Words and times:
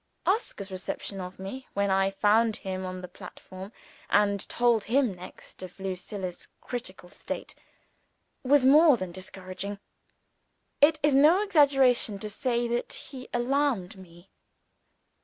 Oscar's 0.25 0.71
reception 0.71 1.21
of 1.21 1.37
me, 1.37 1.67
when 1.75 1.91
I 1.91 2.09
found 2.09 2.55
him 2.57 2.87
on 2.87 3.01
the 3.01 3.07
platform, 3.07 3.71
and 4.09 4.49
told 4.49 4.85
him 4.85 5.13
next 5.13 5.61
of 5.61 5.79
Lucilla's 5.79 6.47
critical 6.59 7.07
state, 7.07 7.53
was 8.41 8.65
more 8.65 8.97
than 8.97 9.11
discouraging. 9.11 9.77
It 10.81 10.99
is 11.03 11.13
no 11.13 11.43
exaggeration 11.43 12.17
to 12.17 12.31
say 12.31 12.67
that 12.67 12.93
he 12.93 13.29
alarmed 13.31 13.95
me. 13.95 14.31